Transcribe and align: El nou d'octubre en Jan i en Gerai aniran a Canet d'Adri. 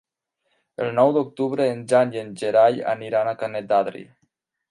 El 0.85 0.87
nou 0.99 1.11
d'octubre 1.17 1.67
en 1.75 1.83
Jan 1.91 2.15
i 2.17 2.21
en 2.23 2.33
Gerai 2.43 2.81
aniran 2.95 3.31
a 3.31 3.35
Canet 3.43 3.71
d'Adri. 3.75 4.05